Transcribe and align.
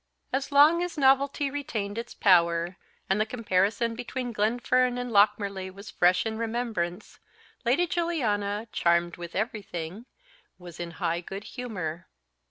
As 0.33 0.51
long 0.51 0.81
as 0.81 0.97
novelty 0.97 1.51
retained 1.51 1.95
its 1.95 2.15
power, 2.15 2.75
and 3.07 3.21
the 3.21 3.25
comparison 3.27 3.93
between 3.93 4.31
Glenfern 4.31 4.97
and 4.97 5.11
Lochmarlie 5.11 5.69
was 5.69 5.91
fresh 5.91 6.25
in 6.25 6.39
remembrance, 6.39 7.19
Lady 7.65 7.85
Juliana, 7.85 8.67
charmed 8.71 9.17
with 9.17 9.35
everything, 9.35 10.07
was 10.57 10.79
in 10.79 10.89
high 10.97 11.21
good 11.21 11.43
humour. 11.43 12.07